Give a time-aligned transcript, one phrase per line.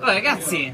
[0.00, 0.72] Oh, ragazzi,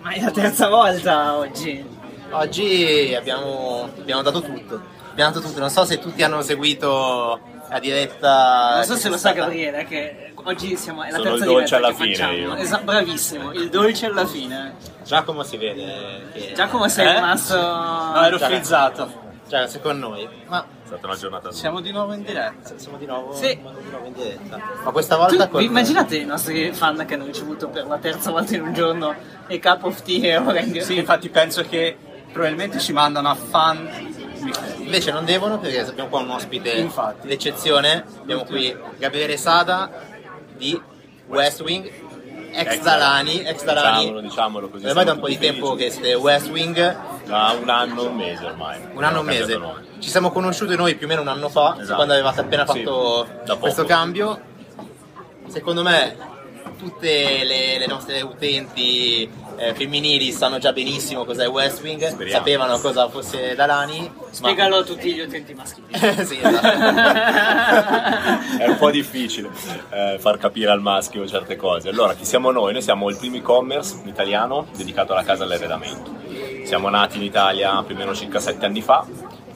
[0.00, 1.84] ma è la terza volta oggi.
[2.30, 4.80] Oggi abbiamo, abbiamo dato tutto.
[5.10, 5.58] Abbiamo dato tutto.
[5.60, 8.74] Non so se tutti hanno seguito la diretta.
[8.76, 9.32] Non so se lo sa.
[9.32, 12.32] Gabriele, che oggi siamo, è la Sono terza il dolce alla che fine facciamo.
[12.36, 12.54] io.
[12.56, 14.74] Esatto, bravissimo, il dolce alla fine.
[15.04, 16.52] Giacomo si vede che.
[16.54, 17.12] Giacomo sei Eh?
[17.14, 17.56] rimasto...
[17.56, 19.26] No, ero frizzato.
[19.48, 20.28] Cioè, sei con noi.
[20.46, 21.52] Ma È stata una giornata.
[21.52, 22.76] Siamo di nuovo in diretta.
[22.76, 23.48] siamo di nuovo, Sì.
[23.56, 24.60] di nuovo in diretta.
[24.84, 25.60] Ma questa Tu, volta con.
[25.60, 29.14] vi immaginate i nostri fan che hanno ricevuto per la terza volta in un giorno
[29.48, 30.82] il Cup of Tea e Orange?
[30.82, 31.96] Sì, infatti penso che
[32.32, 33.88] probabilmente ci mandano a fan.
[34.78, 37.26] Invece non devono perché abbiamo qua un ospite Infatti.
[37.26, 38.04] d'eccezione.
[38.20, 39.90] Abbiamo qui Gabriele Sada
[40.56, 40.80] di
[41.26, 41.90] West Wing,
[42.52, 44.20] ex Dalani, ex Diciamolo, Dalani.
[44.22, 44.86] diciamolo così.
[44.86, 46.96] Ormai da un po' di tempo che siete West Wing,
[47.28, 48.78] Da un anno e un mese ormai.
[48.94, 49.56] un anno e un mese.
[49.58, 49.84] nome.
[49.98, 51.94] Ci siamo conosciuti noi più o meno un anno fa, Esatto.
[51.96, 53.58] quando avevate appena Sì, fatto poco.
[53.58, 54.40] questo cambio.
[55.48, 56.16] Secondo me
[56.78, 62.38] tutte le, le nostre utenti eh, femminili sanno già benissimo cos'è West Wing, Speriamo.
[62.38, 64.00] sapevano cosa fosse Dalani.
[64.14, 65.86] ma- Spiegalo a tutti gli utenti maschili.
[66.24, 66.66] sì, esatto.
[68.62, 69.50] È un po' difficile
[69.90, 71.88] eh, far capire al maschio certe cose.
[71.88, 72.72] Allora, chi siamo noi?
[72.72, 76.16] Noi siamo il primo e-commerce italiano dedicato alla casa all'arredamento.
[76.68, 79.02] Siamo nati in Italia più o meno circa sette anni fa.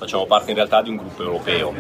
[0.02, 1.72] Facciamo parte in realtà di un gruppo europeo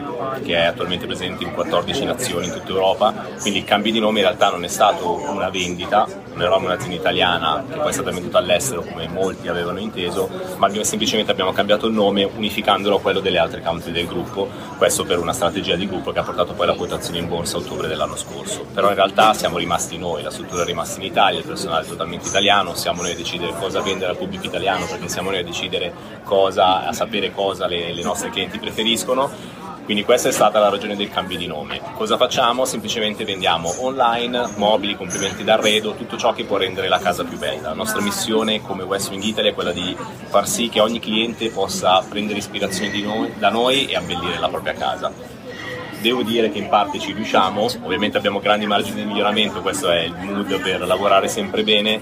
[0.44, 4.20] che è attualmente presente in 14 nazioni in tutta Europa, quindi il cambio di nome
[4.20, 8.12] in realtà non è stato una vendita, non eravamo un'azienda italiana che poi è stata
[8.12, 13.00] venduta all'estero come molti avevano inteso, ma abbiamo- semplicemente abbiamo cambiato il nome unificandolo a
[13.00, 16.52] quello delle altre country del gruppo, questo per una strategia di gruppo che ha portato
[16.52, 18.64] poi alla quotazione in borsa a ottobre dell'anno scorso.
[18.72, 21.88] Però in realtà siamo rimasti noi, la struttura è rimasta in Italia, il personale è
[21.88, 25.44] totalmente italiano, siamo noi a decidere cosa vendere al pubblico italiano perché siamo noi a
[25.44, 29.30] decidere cosa, a sapere cosa le, le nostre clienti preferiscono.
[29.84, 31.80] Quindi questa è stata la ragione del cambio di nome.
[31.94, 32.64] Cosa facciamo?
[32.64, 37.70] Semplicemente vendiamo online, mobili, complementi d'arredo, tutto ciò che può rendere la casa più bella.
[37.70, 39.96] La nostra missione come West Italy è quella di
[40.28, 44.74] far sì che ogni cliente possa prendere ispirazione noi- da noi e abbellire la propria
[44.74, 45.12] casa.
[46.02, 50.00] Devo dire che in parte ci riusciamo, ovviamente abbiamo grandi margini di miglioramento, questo è
[50.00, 52.00] il mood per lavorare sempre bene,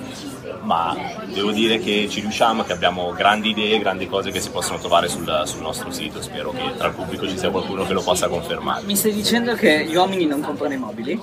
[0.62, 0.96] ma
[1.26, 5.08] devo dire che ci riusciamo, che abbiamo grandi idee, grandi cose che si possono trovare
[5.08, 8.26] sul, sul nostro sito, spero che tra il pubblico ci sia qualcuno che lo possa
[8.28, 8.86] confermare.
[8.86, 11.20] Mi stai dicendo che gli uomini non comprano i mobili?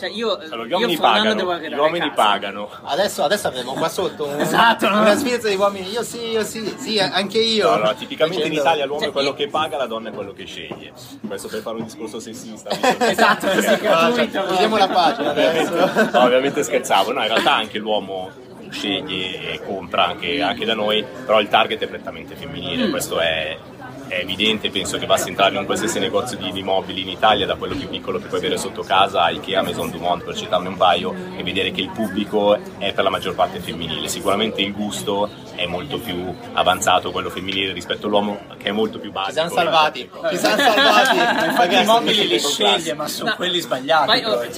[0.00, 2.70] Cioè io, Allora, gli uomini pagano, devo gli uomini pagano.
[2.84, 5.00] Adesso, adesso avremo qua sotto un- Esatto, no?
[5.00, 5.90] una sfilza di uomini.
[5.90, 7.70] Io sì, io sì, sì, anche io.
[7.70, 10.12] Allora, tipicamente in Facendo- Italia l'uomo è Cioè, quello io- che paga, la donna è
[10.12, 10.92] quello che sceglie.
[11.26, 12.70] Questo per fare un discorso sessista.
[13.10, 14.30] Esatto, gratuito.
[14.32, 15.74] cioè, Chiudiamo la pagina ovviamente,
[16.12, 18.30] no, ovviamente scherzavo, no, in realtà anche l'uomo
[18.70, 22.90] sceglie e compra anche, anche da noi, però il target è prettamente femminile, Mm.
[22.90, 23.58] questo è,
[24.10, 27.46] è evidente, penso che basti entrare in un qualsiasi negozio di, di mobili in Italia,
[27.46, 30.66] da quello più piccolo che puoi avere sotto casa, a Ikea, Maison Dumont, per citarne
[30.68, 34.08] un paio, e vedere che il pubblico è per la maggior parte femminile.
[34.08, 39.10] Sicuramente il gusto è molto più avanzato, quello femminile, rispetto all'uomo, che è molto più
[39.10, 39.32] Ci basico.
[39.32, 41.46] siamo salvati, ci siamo salvati.
[41.46, 43.36] Infatti i mobili li sceglie, ma sono No.
[43.36, 44.22] quelli sbagliati.
[44.22, 44.48] Poi.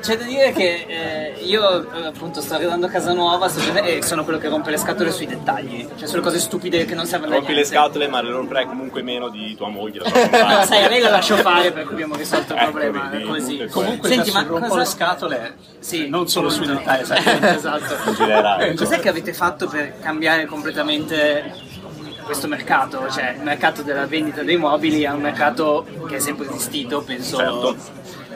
[0.00, 0.84] c'è da dire che
[1.36, 1.62] eh, io
[2.06, 3.48] appunto sto arrivando a casa nuova
[3.84, 7.06] e sono quello che rompe le scatole sui dettagli, cioè sulle cose stupide che non
[7.06, 7.70] servono a Rompi le niente.
[7.76, 10.00] scatole, ma le romperai comunque meno di tua moglie.
[10.00, 13.08] la tua sai, a lei la lascio fare per cui abbiamo risolto il Ecco, problema
[13.08, 13.66] vedi, così.
[13.70, 14.78] comunque- Senti, ma rompo cosa...
[14.80, 17.22] le scatole Sì, non solo dettagli, sai?
[17.54, 18.08] esatto.
[18.10, 18.74] In generale.
[18.74, 21.52] Cos'è che avete fatto per cambiare completamente
[22.24, 23.10] questo mercato?
[23.10, 27.36] Cioè, il mercato della vendita dei mobili è un mercato che è sempre esistito, penso.
[27.36, 27.76] Certo.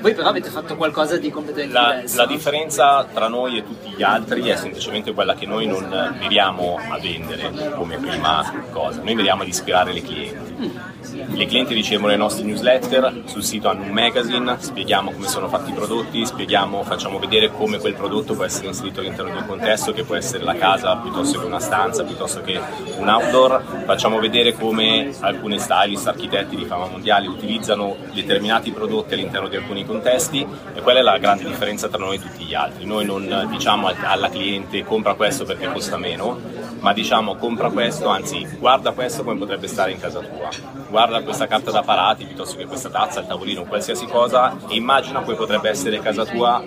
[0.07, 2.17] Voi però avete fatto qualcosa di completamente La, diverso.
[2.17, 6.79] la differenza tra noi e tutti gli altri è semplicemente quella che noi non miriamo
[6.91, 10.95] a vendere come prima cosa, noi miriamo ad ispirare le clienti.
[11.29, 15.71] Le clienti ricevono le nostre newsletter, sul sito hanno un magazine, spieghiamo come sono fatti
[15.71, 19.93] i prodotti, spieghiamo, facciamo vedere come quel prodotto può essere inserito all'interno di un contesto
[19.93, 22.61] che può essere la casa piuttosto che una stanza, piuttosto che
[22.99, 29.49] un outdoor, facciamo vedere come alcuni stylist, architetti di fama mondiale utilizzano determinati prodotti all'interno
[29.49, 29.95] di alcuni contesti
[30.75, 32.85] e quella è la grande differenza tra noi e tutti gli altri.
[32.85, 36.39] Noi non diciamo al- alla cliente compra questo perché costa meno,
[36.81, 40.49] ma diciamo compra questo, anzi guarda questo come potrebbe stare in casa tua,
[40.89, 45.21] guarda questa carta da parati piuttosto che questa tazza, il tavolino, qualsiasi cosa e immagina
[45.21, 46.63] come potrebbe essere casa tua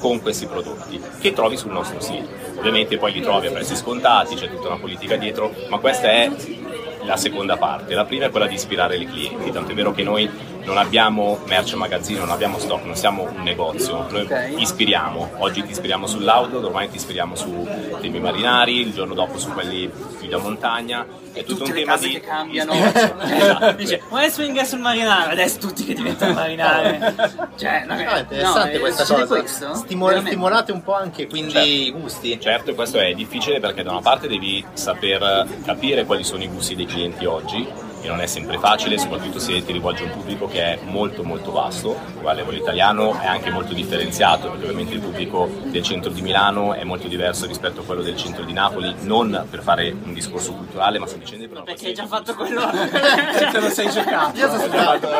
[0.00, 2.28] con questi prodotti che trovi sul nostro sito.
[2.58, 6.30] Ovviamente poi li trovi a prezzi scontati, c'è tutta una politica dietro, ma questa è
[7.04, 7.94] la seconda parte.
[7.94, 10.30] La prima è quella di ispirare le clienti, tanto è vero che noi
[10.64, 14.54] non abbiamo merce magazzino, non abbiamo stock, non siamo un negozio, noi Ok.
[14.54, 17.66] ti ispiriamo, oggi ti ispiriamo sull'auto, domani ti ispiriamo su
[18.00, 21.80] temi marinari, il giorno dopo su quelli più da montagna, è tutto tutte un le
[21.80, 22.72] tema case di che cambiano
[23.22, 23.72] Esatto.
[23.76, 27.14] dice West Wing è sul marinare adesso tutti che diventano marinare
[27.56, 29.26] cioè no, No, è interessante no, questa cosa.
[29.26, 29.74] questo?
[29.74, 30.30] Stimo- Veramente?
[30.32, 32.38] stimolate un po' anche quindi i gusti.
[32.38, 36.74] Certo, questo è difficile perché da una parte devi saper capire quali sono i gusti
[36.76, 37.66] dei clienti oggi
[38.02, 41.22] e non è sempre facile, soprattutto se ti rivolge a un pubblico che è molto
[41.22, 45.82] molto vasto, uguale a quello italiano è anche molto differenziato perché ovviamente il pubblico del
[45.82, 49.62] centro di Milano è molto diverso rispetto a quello del centro di Napoli, non per
[49.62, 52.60] fare un discorso culturale ma semplicemente per una perché hai già fatto quello
[53.52, 54.38] Te lo sei giocato.
[54.38, 55.10] Io sono stato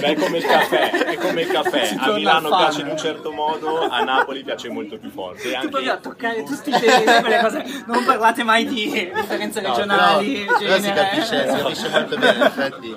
[0.00, 1.94] è come il caffè, è come il caffè.
[1.98, 2.58] A Milano fan.
[2.58, 5.52] piace in un certo modo, a Napoli piace molto più forte.
[5.54, 9.60] E tu provi a toccare tutti i temi quelle cose non parlate mai di differenze
[9.60, 12.96] No, regionali però- però si genere capisce, si capisce molto bene, in effetti.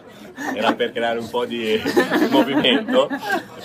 [0.55, 1.81] era per creare un po' di
[2.29, 3.09] movimento,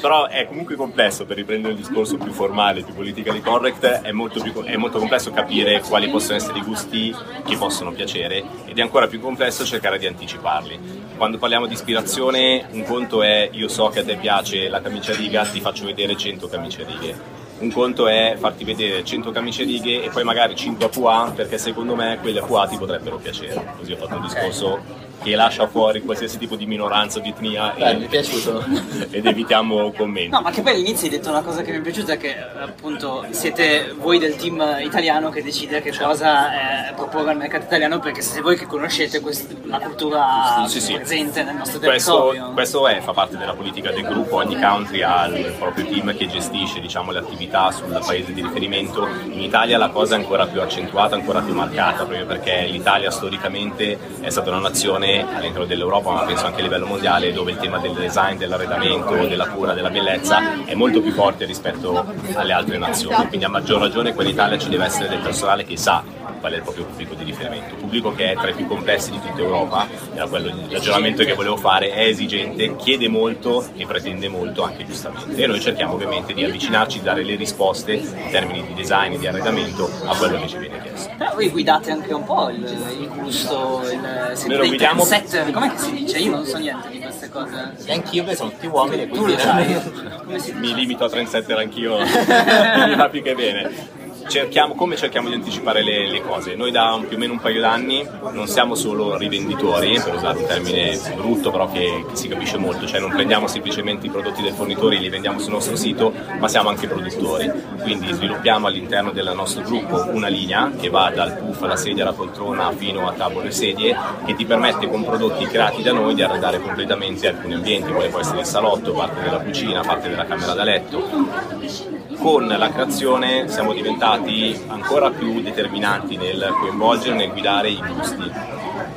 [0.00, 4.41] però è comunque complesso per riprendere il discorso più formale, più politically correct, è molto,
[4.43, 7.14] più- è molto complesso capire quali possono essere i gusti
[7.44, 11.02] che possono piacere ed è ancora più complesso cercare di anticiparli.
[11.17, 15.14] Quando parliamo di ispirazione, un conto è io so che a te piace la camicia
[15.14, 17.44] riga, ti faccio vedere 100 camicie righe.
[17.56, 21.56] Un conto è farti vedere 100 camicie righe e poi magari 5 a Pua perché
[21.56, 23.75] secondo me quelle a Pua ti potrebbero piacere.
[23.79, 24.83] Così ho fatto un discorso
[25.22, 28.64] che lascia fuori qualsiasi tipo di minoranza o di etnia Beh, mi è e, piaciuto.
[29.11, 30.31] ed evitiamo commenti.
[30.31, 33.25] No, ma che poi all'inizio hai detto una cosa che mi è piaciuta, che appunto
[33.31, 38.20] siete voi del team italiano che decide che cosa eh, proporre al mercato italiano, perché
[38.22, 40.94] siete voi che conoscete quest- la cultura Sì, sì.
[40.94, 42.52] presente nel nostro Questo, territorio.
[42.52, 46.26] questo è, fa parte della politica del gruppo, ogni country ha il proprio team che
[46.26, 49.06] gestisce diciamo, le attività sul paese di riferimento.
[49.25, 53.99] In Italia la cosa è ancora più accentuata, ancora più marcata, proprio perché l'Italia storicamente
[54.20, 57.79] è stata una nazione all'interno dell'Europa, ma penso anche a livello mondiale, dove il tema
[57.79, 62.05] del design, dell'arredamento, della cura, della bellezza è molto più forte rispetto
[62.35, 63.27] alle altre nazioni.
[63.29, 66.03] Quindi a maggior ragione qua in Italia ci deve essere del personale che sa
[66.44, 67.73] qual è il proprio pubblico di riferimento.
[67.73, 71.25] Un pubblico che è tra i più complessi di tutta Europa, era quello il ragionamento
[71.25, 75.43] che volevo fare, è esigente, chiede molto e pretende molto anche giustamente.
[75.43, 79.19] E noi cerchiamo ovviamente di avvicinarci, di dare le risposte in termini di design e
[79.19, 81.12] di arredamento a quello che ci viene chiesto.
[81.17, 84.00] Però voi guidate anche un po' il, il gusto, il,
[84.49, 86.19] lo dei guidiamo- trendsetter, com'è che si dice?
[86.19, 87.73] Io non so niente di queste cose.
[87.87, 90.52] E anch'io perché sono tutti uomini, Tu quindi lo sai?
[90.61, 94.02] Mi limito a trendsetter anch'io, mi va più che bene.
[94.35, 96.57] Cerchiamo, come cerchiamo di anticipare le, le cose?
[96.57, 100.39] Noi da un- più o meno un paio d'anni non siamo solo rivenditori, per usare
[100.39, 104.43] un termine brutto però che, che si capisce molto, cioè non prendiamo semplicemente i prodotti
[104.43, 107.49] del fornitore e li vendiamo sul nostro sito, ma siamo anche produttori.
[107.81, 112.13] Quindi sviluppiamo all'interno del nostro gruppo una linea che va dal puff alla sedia, alla
[112.13, 116.23] poltrona fino a tavolo e sedie che ti permette con prodotti creati da noi di
[116.23, 120.55] arredare completamente alcuni ambienti, quale può essere il salotto, parte della cucina, parte della camera
[120.55, 121.85] da letto
[122.25, 124.24] con la creazione siamo diventati
[124.67, 128.31] ancora più determinanti nel coinvolgere, nel guidare i gusti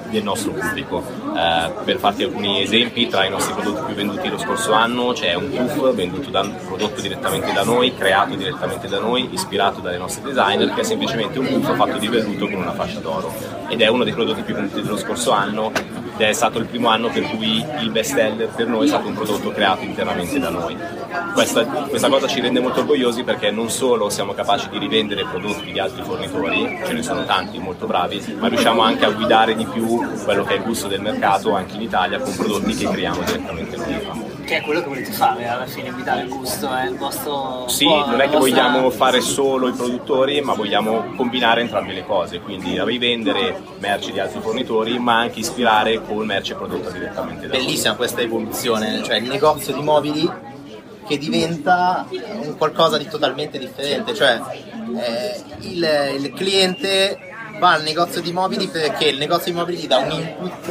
[0.09, 1.03] del nostro pubblico.
[1.35, 5.33] Eh, per farti alcuni esempi, tra i nostri prodotti più venduti lo scorso anno c'è
[5.33, 10.23] un puff venduto da, prodotto direttamente da noi, creato direttamente da noi, ispirato dalle nostre
[10.23, 13.33] designer, che è semplicemente un puff fatto di velluto con una fascia d'oro.
[13.67, 15.71] Ed è uno dei prodotti più venduti dello scorso anno
[16.17, 19.07] ed è stato il primo anno per cui il best seller per noi è stato
[19.07, 20.96] un prodotto creato internamente da noi.
[21.33, 25.71] Questa, questa cosa ci rende molto orgogliosi perché non solo siamo capaci di rivendere prodotti
[25.71, 29.65] di altri fornitori, ce ne sono tanti molto bravi, ma riusciamo anche a guidare di
[29.65, 29.85] più
[30.23, 33.77] quello che è il gusto del mercato anche in Italia con prodotti che creiamo direttamente
[33.77, 34.35] noi.
[34.45, 37.65] Che è quello che volete fare alla fine, guidare il gusto, è il vostro...
[37.67, 42.05] Sì, non è che vostra- vogliamo fare solo i produttori, ma vogliamo combinare entrambe le
[42.05, 47.53] cose, quindi rivendere merci di altri fornitori, ma anche ispirare con merce prodotta direttamente da
[47.53, 47.65] noi.
[47.65, 50.29] bellissima questa evoluzione, cioè il negozio di mobili
[51.07, 52.05] che diventa
[52.41, 54.39] un qualcosa di totalmente differente, cioè
[54.99, 57.17] eh, il, il cliente
[57.59, 60.67] va al negozio di mobili perché il negozio di mobili gli dà un input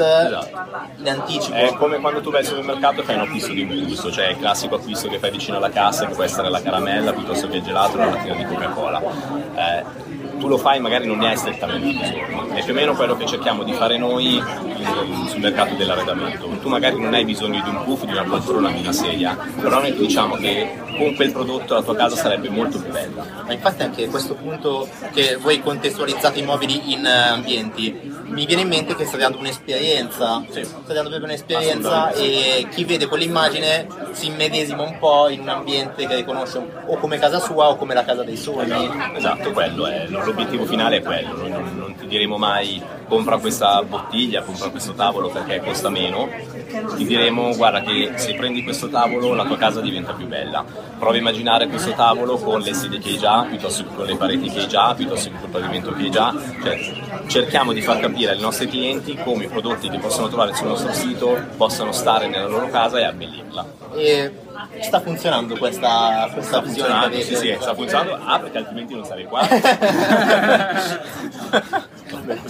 [0.99, 1.55] in anticipo.
[1.55, 4.39] È come quando tu vai al supermercato e fai un acquisto di impulso, cioè il
[4.39, 7.63] classico acquisto che fai vicino alla cassa, che può essere la caramella piuttosto che il
[7.63, 9.03] gelato o la lattina di Coca-Cola.
[9.55, 9.85] Eh,
[10.39, 12.55] tu lo fai magari non ne hai strettamente bisogno.
[12.55, 16.49] È più o meno quello che cerchiamo di fare noi in- sul mercato dell'arredamento.
[16.61, 19.81] Tu magari non hai bisogno di un puff, di una poltrona, di una sedia, però
[19.81, 23.25] noi diciamo che con quel prodotto la tua casa sarebbe molto più bella.
[23.45, 28.63] Ma infatti anche questo punto che voi contestualizzate i mobili in eh, ambienti, mi viene
[28.63, 34.27] in mente che state dando un'esperienza, state dando proprio un'esperienza e chi vede quell'immagine si
[34.27, 38.05] immedesima un po' in un ambiente che riconosce o come casa sua o come la
[38.05, 38.91] casa dei sogni.
[39.15, 41.49] Esatto, quello è l'obiettivo finale è quello.
[41.49, 46.29] Non, non ti diremo mai compra questa bottiglia, compra questo tavolo perché costa meno.
[46.97, 50.65] Ti diremo guarda che se prendi questo tavolo la tua casa diventa più bella.
[50.99, 54.17] Prova a immaginare questo tavolo con le sedie che hai già, piuttosto che con le
[54.17, 56.35] pareti che hai già, piuttosto che col pavimento che hai già.
[56.63, 56.93] Cioè,
[57.27, 60.93] cerchiamo di far capire ai nostri clienti come i prodotti che possono trovare sul nostro
[60.93, 63.67] sito possano stare nella loro casa e abbellirla.
[63.95, 64.33] E
[64.81, 68.19] sta funzionando questa, questa che funzionando, sì, sì, sta funzionando.
[68.25, 69.47] Ah, perché altrimenti non sarei qua.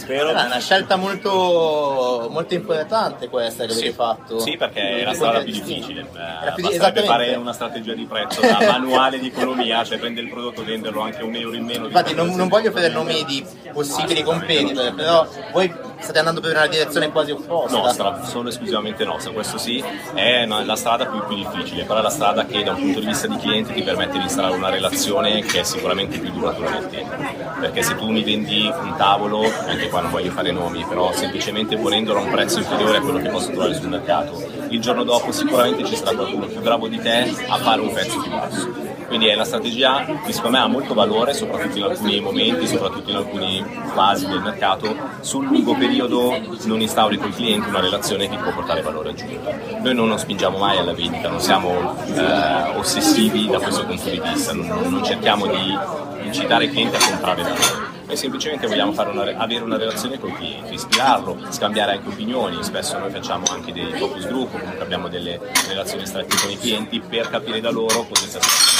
[0.06, 0.28] Spero.
[0.28, 3.92] È una scelta molto, molto importante questa che avete Sì.
[3.92, 4.38] fatto.
[4.38, 6.02] Sì, perché è la strada più difficile.
[6.02, 10.32] Eh, Era più fare una strategia di prezzo da manuale di economia, cioè prendere il
[10.32, 11.86] prodotto e venderlo anche un euro in meno.
[11.86, 13.44] Infatti non, non voglio fare nomi di
[13.76, 17.76] possibili competitor, però voi state andando per una direzione quasi opposta.
[17.76, 19.83] nostra, solo esclusivamente nostra, questo sì,
[20.14, 23.00] è una- la strada più, più difficile, però è la strada che da un punto
[23.00, 26.71] di vista di cliente ti permette di installare una relazione che è sicuramente più duratura
[26.71, 27.14] nel tempo,
[27.61, 31.76] perché se tu mi vendi un tavolo, anche qua non voglio fare nomi, però semplicemente
[31.76, 35.33] ponendolo a un prezzo inferiore a quello che posso trovare sul mercato, il giorno dopo
[35.33, 38.85] sicuramente ci sarà qualcuno più bravo di te a fare un prezzo più basso.
[39.06, 43.10] Quindi è una strategia che secondo me ha molto valore, soprattutto in alcuni momenti, soprattutto
[43.10, 44.94] in alcune fasi del mercato.
[45.20, 49.54] Sul lungo periodo non instauri con il cliente una relazione che può portare valore aggiunto.
[49.80, 54.52] Noi non spingiamo mai alla vendita, non siamo eh, ossessivi da questo punto di vista,
[54.52, 55.78] non, non cerchiamo di
[56.22, 57.94] incitare il cliente a comprare da noi.
[58.06, 62.98] Noi semplicemente vogliamo una- avere una relazione con il cliente, ispirarlo, scambiare anche opinioni, spesso
[62.98, 67.28] noi facciamo anche dei focus group, comunque abbiamo delle relazioni strette con i clienti per
[67.30, 68.75] capire da loro cosa da noi.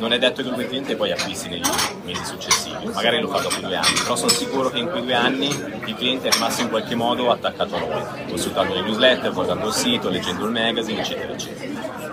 [0.00, 1.60] Non è detto che quel cliente poi acquisti negli
[2.04, 5.12] mesi successivi, magari lo fa dopo due anni, però sono sicuro che in quei due
[5.14, 9.66] anni il cliente è rimasto in qualche modo attaccato a noi, consultando le newsletter, guardando
[9.66, 11.68] il sito, leggendo il magazine, eccetera, eccetera.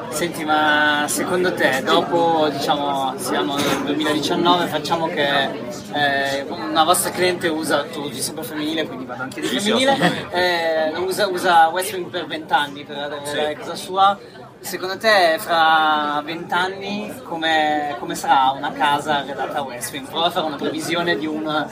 [0.09, 5.49] Senti, ma secondo te, dopo, diciamo, siamo nel 2019, facciamo che
[5.93, 9.69] eh, una vostra cliente usa, tu usi sempre femminile, quindi vado anche di Sì, sì,
[9.69, 14.17] femminile, eh, usa, usa Westwing per 20 anni per avere casa sua.
[14.59, 20.07] Secondo te, fra 20 anni, come, come sarà una casa redata a Westwing?
[20.09, 21.65] Prova a fare una previsione di un,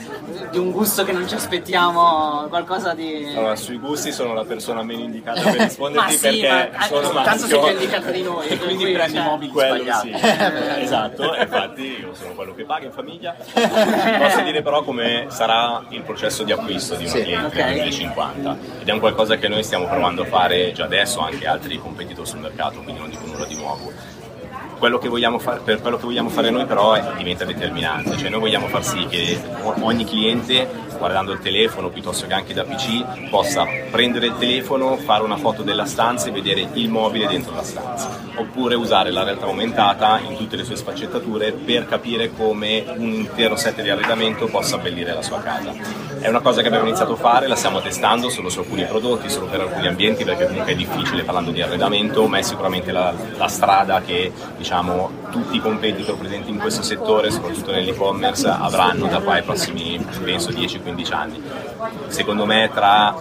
[0.50, 3.34] di un gusto che non ci aspettiamo, qualcosa di...
[3.36, 7.00] Allora, sui gusti sono la persona meno indicata per Ma risponderti sì, perché ma- sono
[7.00, 7.46] tanto maschio.
[7.48, 10.12] sei più indicata di noi, e quindi cui, prendi cioè- mobili quello Sbagliati.
[10.18, 10.80] sì.
[10.82, 13.34] esatto, infatti io sono quello che paga in famiglia.
[13.34, 17.22] Posso dire però come sarà il processo di acquisto di una Sì.
[17.22, 17.54] cliente Ok.
[17.56, 21.46] nel 2050 ed è un qualcosa che noi stiamo provando a fare già adesso, anche
[21.46, 23.92] altri competitor sul mercato, quindi non dico nulla di nuovo.
[24.78, 28.28] Quello che vogliamo fare, per quello che vogliamo fare noi però è- diventa determinante, cioè
[28.28, 29.38] noi vogliamo far sì che
[29.80, 35.22] ogni cliente guardando il telefono piuttosto che anche da PC possa prendere il telefono, fare
[35.22, 39.46] una foto della stanza e vedere il mobile dentro la stanza, oppure usare la realtà
[39.46, 44.76] aumentata in tutte le sue sfaccettature per capire come un intero set di arredamento possa
[44.76, 45.72] abbellire la sua casa.
[46.18, 49.28] È una cosa che abbiamo iniziato a fare, la stiamo testando solo su alcuni prodotti,
[49.28, 53.12] solo per alcuni ambienti perché comunque è difficile parlando di arredamento, ma è sicuramente la,
[53.36, 59.20] la strada che diciamo, tutti i competitor presenti in questo settore, soprattutto nell'e-commerce, avranno da
[59.20, 61.42] qua ai prossimi penso 10-15 anni.
[62.08, 63.14] Secondo me tra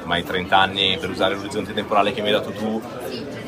[0.00, 2.82] ormai 30 anni per usare l'orizzonte temporale che mi hai dato tu,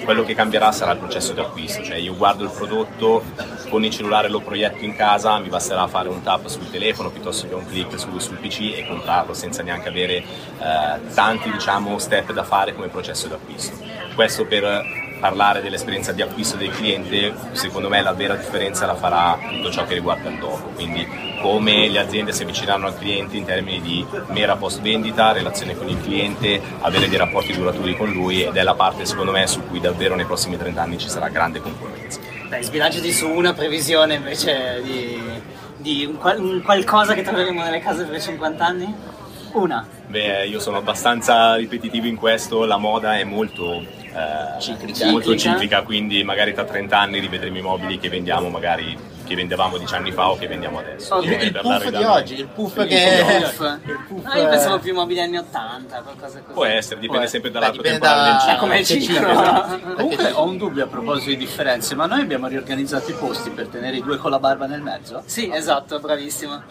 [0.04, 3.24] quello che cambierà sarà il processo di acquisto, cioè io guardo il prodotto,
[3.68, 7.48] con il cellulare lo proietto in casa, mi basterà fare un tap sul telefono piuttosto
[7.48, 12.32] che un click su- sul PC e comprarlo senza neanche avere eh, tanti diciamo, step
[12.32, 13.76] da fare come processo di acquisto.
[14.14, 19.38] Questo per parlare dell'esperienza di acquisto del cliente, secondo me la vera differenza la farà
[19.48, 21.06] tutto ciò che riguarda il dopo, quindi
[21.40, 25.88] come le aziende si avvicineranno al cliente in termini di mera post vendita, relazione con
[25.88, 29.62] il cliente, avere dei rapporti duraturi con lui ed è la parte secondo me su
[29.66, 32.20] cui davvero nei prossimi 30 anni ci sarà grande concorrenza.
[32.48, 35.20] Dai, sbilanciati su una previsione invece di,
[35.76, 38.94] di un, un qualcosa che troveremo nelle case per 50 anni?
[39.52, 39.86] Una.
[40.06, 43.82] Beh, io sono abbastanza ripetitivo in questo, la moda è molto,
[44.16, 45.10] eh, Ciclica.
[45.10, 45.82] molto Ciclica.
[45.82, 48.96] quindi magari tra 30 anni rivedremo i mobili che vendiamo magari
[49.26, 51.14] che vendevamo 10 anni fa o che vendiamo adesso.
[51.16, 51.24] Ok.
[51.26, 53.24] Quindi Il per puff di oggi, il puff Il che...
[53.26, 53.60] Puff.
[53.84, 56.52] il puff, Ah, io pensavo eh, più mobili anni 80, qualcosa così.
[56.52, 58.56] Può essere, dipende Può- sempre dall'arco temporale da- Ah, ciclo.
[58.58, 59.14] come il ciclo.
[59.16, 59.78] ciclo, esatto.
[59.96, 63.66] Comunque ho un dubbio a proposito di differenze, ma noi abbiamo riorganizzato i posti per
[63.68, 65.22] tenere i due con la barba nel mezzo?
[65.26, 66.62] Sì, esatto, bravissimo.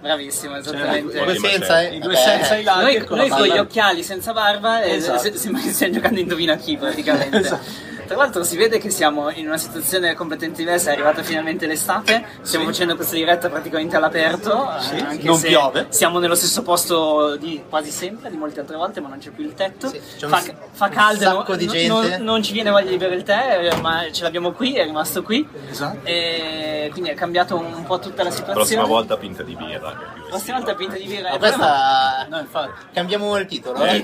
[0.00, 1.18] Bravissimo, esattamente.
[1.24, 1.74] Due Sì, senza...
[1.74, 4.82] c'è- I due senza i lati Noi, e con noi con gli occhiali senza barba
[4.82, 5.22] e Esatto.
[5.30, 5.58] che stiamo
[5.92, 7.38] giocando a indovina chi praticamente.
[7.38, 7.92] Esatto.
[8.06, 12.24] Tra l'altro si vede che siamo in una situazione completamente diversa, è arrivata finalmente l'estate,
[12.42, 15.86] stiamo facendo questa diretta praticamente all'aperto, Sì, eh, anche non se piove.
[15.88, 19.44] siamo nello stesso posto di quasi sempre, di molte altre volte, ma non c'è più
[19.44, 19.88] il tetto.
[19.88, 20.42] Sì, un fa,
[20.72, 21.88] fa caldo, sacco no- di no- gente.
[22.16, 24.84] non, non ci viene voglia di bere il tè, eh, ma ce l'abbiamo qui, è
[24.84, 25.46] rimasto qui.
[25.70, 25.98] Esatto.
[26.06, 28.54] E quindi è cambiato un po' tutta la situazione.
[28.58, 29.90] Prossima volta pinta di birra.
[29.90, 31.30] più Prossima volta pinta di birra.
[31.30, 32.26] Ma eh, questa...
[32.28, 32.82] No, infatti.
[32.92, 33.82] Cambiamo il titolo?
[33.84, 34.00] Eh,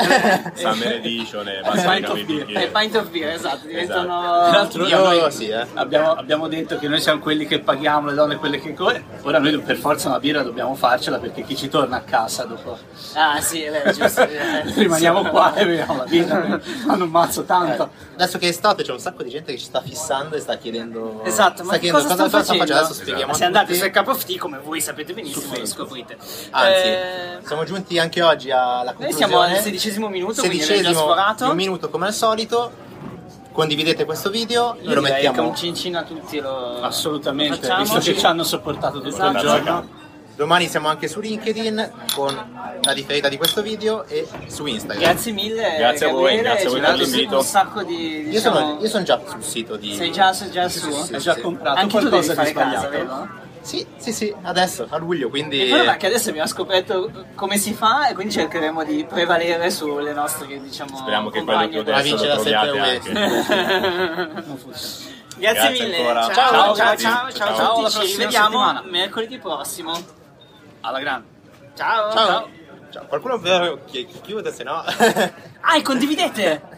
[0.54, 2.62] Summer Edition e Pint of di beer.
[2.62, 4.20] Eh, pint of beer, esatto, diventano...
[4.48, 5.66] Tra l'altro Io noi sì, eh.
[5.74, 9.04] abbiamo, abbiamo detto che noi siamo quelli che paghiamo, le donne quelle che corrono.
[9.22, 12.78] Ora noi per forza una birra dobbiamo farcela perché chi ci torna a casa dopo
[13.14, 14.22] Ah sì, è vero, giusto.
[14.22, 14.62] eh.
[14.74, 16.60] rimaniamo qua e beviamo la birra.
[16.88, 17.90] Hanno un mazzo tanto.
[18.14, 20.56] Adesso che è estate c'è un sacco di gente che ci sta fissando e sta
[20.56, 21.22] chiedendo...
[21.24, 22.62] Esatto, ma sta chiedendo cosa sta facendo?
[22.74, 26.16] Adesso spieghiamo Se andate sul Cup of Tea, come voi sapete benissimo, lo scoprite.
[26.50, 29.26] Anzi, Eh, siamo giunti anche oggi alla noi conclusione.
[29.32, 31.50] siamo al sedicesimo minuto, quindi abbiamo già Sedicesimo sforato.
[31.50, 32.88] un minuto come al solito.
[33.52, 37.82] Condividete questo video, Io lo mettiamo un cincino a tutti lo Assolutamente, lo facciamo.
[37.82, 39.36] visto che ci hanno sopportato tutto Esatto.
[39.36, 39.98] il giorno.
[40.36, 42.34] Domani siamo anche su LinkedIn con
[42.80, 45.02] la differita di questo video e su Instagram.
[45.02, 47.36] Grazie mille, Grazie a voi, grazie a voi per l'invito.
[47.38, 48.22] un sacco di...
[48.22, 49.94] Io Diciamo, sono, io sono già sul sito di...
[49.94, 50.90] Sei già, sei già su?
[50.90, 51.40] sì, già sì.
[51.40, 52.90] comprato Anche tu devi qualcosa di fare casa, sbagliato.
[52.90, 53.28] vero?
[53.62, 55.68] Sì, sì, sì, adesso, a luglio, quindi...
[55.68, 60.60] È che adesso abbiamo scoperto come si fa e quindi cercheremo di prevalere sulle nostre,
[60.60, 61.82] diciamo, Speriamo che quello compagne.
[61.82, 64.40] più adesso lo troviate sempre anche.
[64.46, 65.18] Non funziona.
[65.36, 65.96] Grazie, Grazie mille.
[65.96, 66.22] ancora.
[66.22, 67.54] Ciao, Ciao, ciao, ciao, ciao,
[67.88, 67.88] ciao.
[68.02, 68.82] Ci settimana.
[68.86, 69.92] mercoledì prossimo.
[70.80, 71.26] Alla grande.
[71.74, 72.12] Ciao.
[72.12, 72.48] Ciao.
[72.90, 73.06] Ciao.
[73.06, 73.38] Qualcuno
[74.22, 74.82] chiude se no...
[75.60, 76.62] Ah, e condividete!